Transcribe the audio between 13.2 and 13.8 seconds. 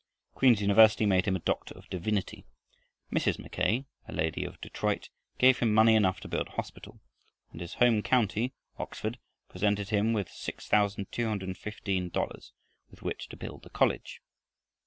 to build a